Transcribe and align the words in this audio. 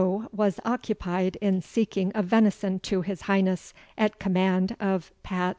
was 0.31 0.59
occupied 0.65 1.35
in 1.41 1.61
seeking 1.61 2.11
of 2.13 2.25
venison 2.25 2.79
to 2.79 3.01
his 3.01 3.21
Hieness, 3.29 3.71
at 3.99 4.17
command 4.17 4.75
of 4.79 5.11
Pat. 5.21 5.41